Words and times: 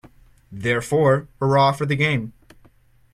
Therefore, 0.51 1.27
hurrah 1.39 1.73
for 1.73 1.85
the 1.85 1.95
game. 1.95 2.33